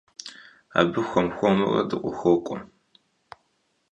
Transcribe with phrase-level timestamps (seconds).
[0.79, 2.57] Абы хуэм-хуэмурэ дыхуокӏуэ.